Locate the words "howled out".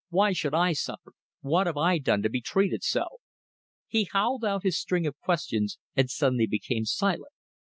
4.11-4.63